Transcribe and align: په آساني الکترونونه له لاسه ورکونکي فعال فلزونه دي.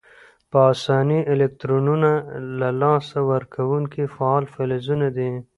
په 0.49 0.57
آساني 0.73 1.19
الکترونونه 1.33 2.11
له 2.59 2.69
لاسه 2.81 3.17
ورکونکي 3.31 4.03
فعال 4.15 4.43
فلزونه 4.53 5.07
دي. 5.17 5.29